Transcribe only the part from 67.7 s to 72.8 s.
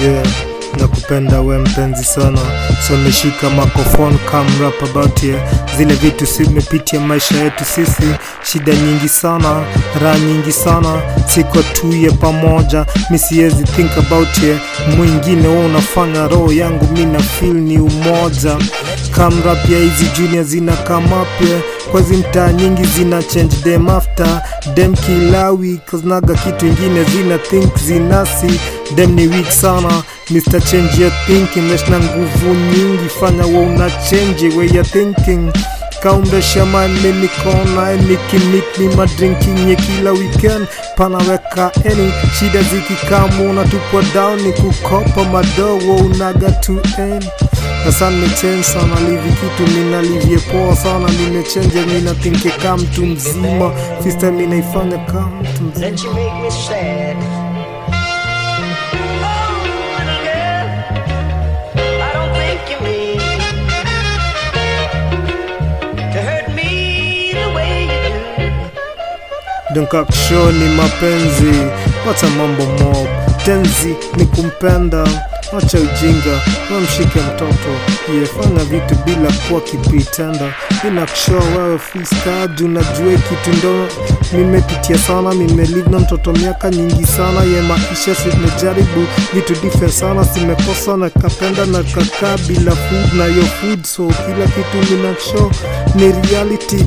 you do. Dunkaksho ni mapenzi, wacha mambo